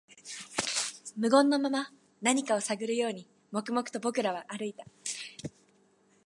[1.15, 1.91] 無言のまま、
[2.23, 4.83] 何かを探るように、黙々と僕らは歩いた